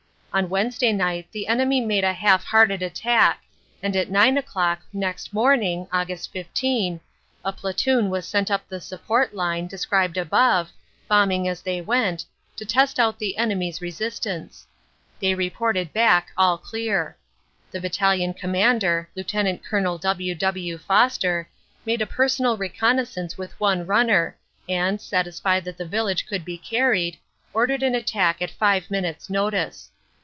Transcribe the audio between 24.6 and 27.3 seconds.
and, satisfied that the village could be carried,